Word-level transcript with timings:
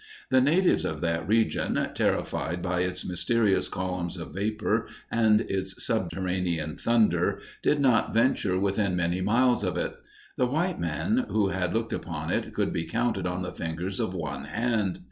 The 0.31 0.41
natives 0.41 0.83
of 0.83 0.99
that 1.01 1.27
region, 1.27 1.79
terrified 1.93 2.59
by 2.63 2.79
its 2.79 3.07
mysterious 3.07 3.67
columns 3.67 4.17
of 4.17 4.33
vapor 4.33 4.87
and 5.11 5.41
its 5.41 5.85
subterranean 5.85 6.75
thunder, 6.77 7.39
did 7.61 7.79
not 7.79 8.11
venture 8.11 8.57
within 8.57 8.95
many 8.95 9.21
miles 9.21 9.63
of 9.63 9.77
it. 9.77 9.93
The 10.37 10.47
white 10.47 10.79
men 10.79 11.27
who 11.29 11.49
had 11.49 11.73
looked 11.75 11.93
upon 11.93 12.31
it 12.31 12.51
could 12.51 12.73
be 12.73 12.85
counted 12.85 13.27
on 13.27 13.43
the 13.43 13.51
fingers 13.53 13.99
of 13.99 14.15
one 14.15 14.45
hand. 14.45 14.99